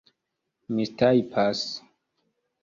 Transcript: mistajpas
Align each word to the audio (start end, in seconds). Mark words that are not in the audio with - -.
mistajpas 0.75 1.61